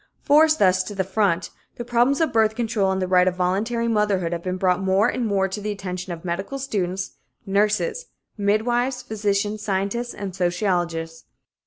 Forced 0.23 0.57
thus 0.57 0.81
to 0.85 0.95
the 0.95 1.03
front, 1.03 1.51
the 1.75 1.85
problems 1.85 2.21
of 2.21 2.33
birth 2.33 2.55
control 2.55 2.91
and 2.91 2.99
the 2.99 3.07
right 3.07 3.27
of 3.27 3.35
voluntary 3.35 3.87
motherhood 3.87 4.31
have 4.33 4.41
been 4.41 4.57
brought 4.57 4.81
more 4.81 5.07
and 5.07 5.27
more 5.27 5.47
to 5.47 5.61
the 5.61 5.69
attention 5.69 6.11
of 6.11 6.25
medical 6.25 6.57
students, 6.57 7.11
nurses, 7.45 8.07
midwives, 8.35 9.03
physicians, 9.03 9.61
scientists 9.61 10.15
and 10.15 10.35
sociologists. 10.35 11.25